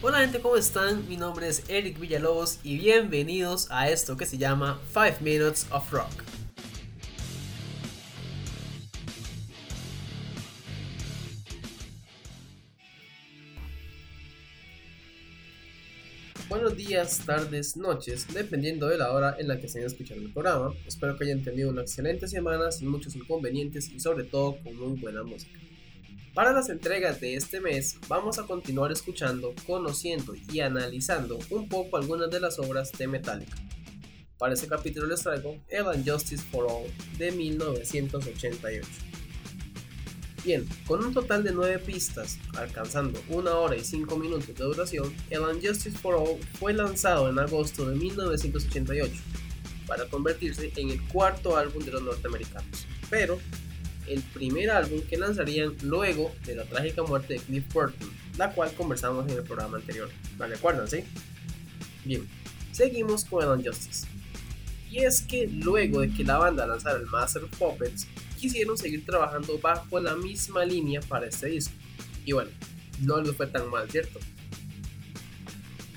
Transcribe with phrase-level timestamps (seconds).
[0.00, 1.08] Hola gente, ¿cómo están?
[1.08, 5.90] Mi nombre es Eric Villalobos y bienvenidos a esto que se llama 5 Minutes of
[5.90, 6.12] Rock.
[16.48, 20.72] Buenos días, tardes, noches, dependiendo de la hora en la que estén escuchando el programa.
[20.86, 24.96] Espero que hayan tenido una excelente semana sin muchos inconvenientes y sobre todo con muy
[25.00, 25.58] buena música.
[26.34, 31.96] Para las entregas de este mes vamos a continuar escuchando, conociendo y analizando un poco
[31.96, 33.56] algunas de las obras de Metallica.
[34.38, 36.86] Para este capítulo les traigo El Justice for All
[37.18, 38.86] de 1988.
[40.44, 45.12] Bien, con un total de 9 pistas, alcanzando 1 hora y 5 minutos de duración,
[45.30, 49.12] El Justice for All fue lanzado en agosto de 1988
[49.88, 53.40] para convertirse en el cuarto álbum de los norteamericanos, pero
[54.08, 58.72] el primer álbum que lanzarían luego de la trágica muerte de Cliff Burton, la cual
[58.74, 60.08] conversamos en el programa anterior.
[60.36, 61.04] ¿Vale acuerdan, sí?
[62.04, 62.26] Bien,
[62.72, 64.06] seguimos con el Unjustice.
[64.90, 68.06] Y es que luego de que la banda lanzara el Master of Puppets,
[68.38, 71.74] quisieron seguir trabajando bajo la misma línea para este disco.
[72.24, 72.50] Y bueno,
[73.00, 74.18] no les fue tan mal, ¿cierto?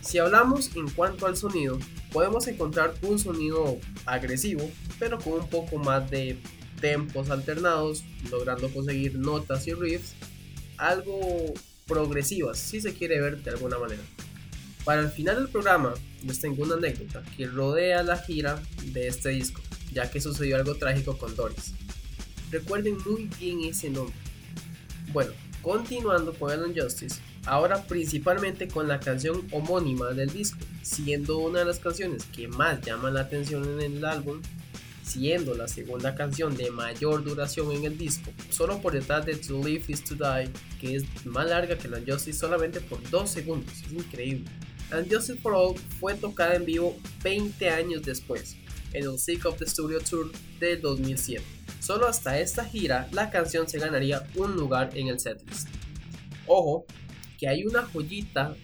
[0.00, 1.78] Si hablamos en cuanto al sonido,
[2.12, 6.38] podemos encontrar un sonido agresivo, pero con un poco más de
[6.80, 10.14] tempos alternados, logrando conseguir notas y riffs
[10.78, 11.54] algo
[11.86, 14.02] progresivas, si se quiere ver de alguna manera.
[14.84, 19.30] Para el final del programa, les tengo una anécdota que rodea la gira de este
[19.30, 19.60] disco,
[19.92, 21.74] ya que sucedió algo trágico con Doris.
[22.50, 24.14] Recuerden muy bien ese nombre.
[25.12, 25.32] Bueno,
[25.62, 31.64] continuando con el Injustice, ahora principalmente con la canción homónima del disco, siendo una de
[31.64, 34.40] las canciones que más llaman la atención en el álbum
[35.06, 39.64] siendo la segunda canción de mayor duración en el disco, solo por detrás de To
[39.64, 43.72] Live Is To Die, que es más larga que la Justice solamente por 2 segundos,
[43.86, 44.50] es increíble.
[44.90, 48.56] And Justice for All fue tocada en vivo 20 años después,
[48.92, 51.42] en el Sick of the Studio Tour de 2007.
[51.80, 55.68] Solo hasta esta gira la canción se ganaría un lugar en el setlist.
[56.46, 56.84] Ojo,
[57.38, 58.56] que hay una joyita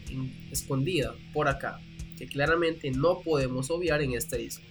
[0.51, 1.81] escondida por acá,
[2.19, 4.65] que claramente no podemos obviar en este disco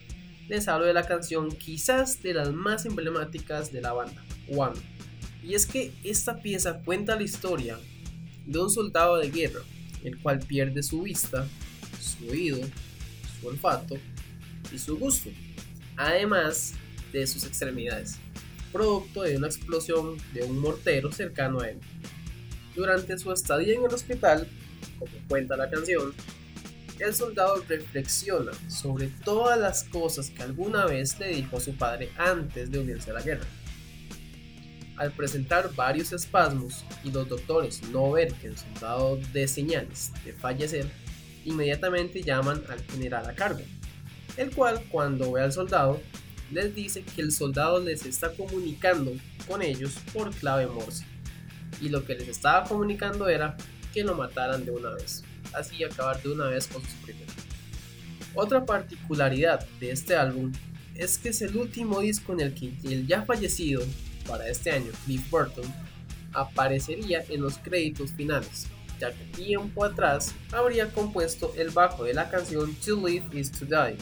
[0.51, 4.21] les hablo de la canción quizás de las más emblemáticas de la banda,
[4.53, 4.77] One.
[5.41, 7.79] Y es que esta pieza cuenta la historia
[8.45, 9.61] de un soldado de guerra,
[10.03, 11.47] el cual pierde su vista,
[12.01, 12.59] su oído,
[13.39, 13.95] su olfato
[14.73, 15.29] y su gusto,
[15.95, 16.73] además
[17.13, 18.17] de sus extremidades,
[18.73, 21.77] producto de una explosión de un mortero cercano a él.
[22.75, 24.49] Durante su estadía en el hospital,
[24.99, 26.13] como cuenta la canción,
[27.01, 32.69] el soldado reflexiona sobre todas las cosas que alguna vez le dijo su padre antes
[32.69, 33.45] de unirse a la guerra.
[34.97, 40.33] Al presentar varios espasmos y los doctores no ver que el soldado dé señales de
[40.33, 40.87] fallecer,
[41.43, 43.61] inmediatamente llaman al general a cargo,
[44.37, 45.99] el cual cuando ve al soldado
[46.51, 49.11] les dice que el soldado les está comunicando
[49.47, 51.05] con ellos por clave Morse
[51.81, 53.57] y lo que les estaba comunicando era
[53.91, 55.23] que lo mataran de una vez
[55.53, 57.33] así acabar de una vez con primeros.
[58.33, 60.51] Otra particularidad de este álbum
[60.95, 63.83] es que es el último disco en el que el ya fallecido
[64.27, 65.65] para este año Cliff Burton
[66.33, 68.67] aparecería en los créditos finales,
[68.99, 73.65] ya que tiempo atrás habría compuesto el bajo de la canción To Live Is To
[73.65, 73.97] Die,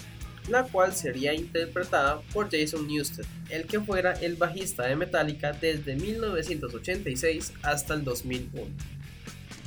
[0.50, 5.96] la cual sería interpretada por Jason Newsted, el que fuera el bajista de Metallica desde
[5.96, 8.99] 1986 hasta el 2001.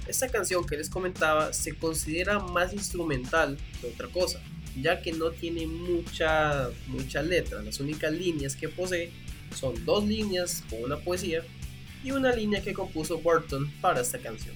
[0.06, 4.40] Esta canción que les comentaba se considera más instrumental que otra cosa,
[4.80, 7.62] ya que no tiene mucha, mucha letra.
[7.62, 9.12] Las únicas líneas que posee
[9.54, 11.44] son dos líneas con una poesía
[12.02, 14.54] y una línea que compuso Burton para esta canción.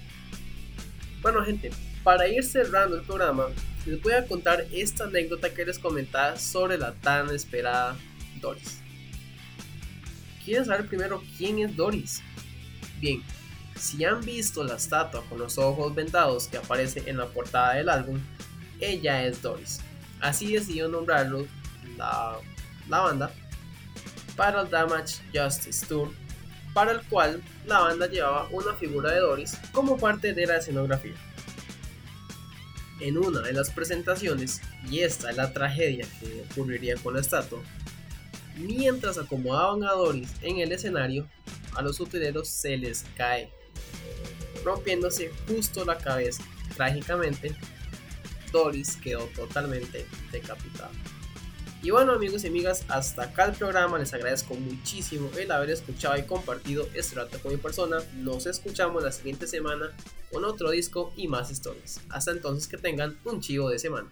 [1.23, 1.71] Bueno gente,
[2.03, 3.47] para ir cerrando el programa,
[3.85, 7.97] les voy a contar esta anécdota que les comentaba sobre la tan esperada
[8.41, 8.81] Doris.
[10.45, 12.23] ¿Quieren saber primero quién es Doris?
[13.01, 13.23] Bien,
[13.77, 17.89] si han visto la estatua con los ojos vendados que aparece en la portada del
[17.89, 18.21] álbum,
[18.81, 19.81] ella es Doris.
[20.21, 21.47] Así decidió nombrarlo
[21.97, 22.39] la,
[22.89, 23.31] la banda
[24.37, 26.11] para el Damage Justice Tour,
[26.75, 31.15] para el cual la banda llevaba una figura de Doris como parte de la escenografía.
[33.01, 37.61] En una de las presentaciones, y esta es la tragedia que ocurriría con la estatua,
[38.57, 41.29] mientras acomodaban a Doris en el escenario,
[41.75, 43.51] a los utileros se les cae
[44.65, 46.43] rompiéndose justo la cabeza.
[46.77, 47.55] Trágicamente,
[48.53, 50.91] Doris quedó totalmente decapitada.
[51.83, 56.17] Y bueno amigos y amigas, hasta acá el programa, les agradezco muchísimo el haber escuchado
[56.17, 57.99] y compartido este rato con mi persona.
[58.17, 59.93] Nos escuchamos la siguiente semana
[60.33, 62.01] con otro disco y más historias.
[62.09, 64.09] Hasta entonces que tengan un chivo de semana.